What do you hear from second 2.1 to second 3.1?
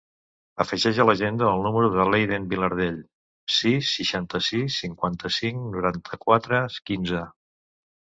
l'Eiden Vilardell: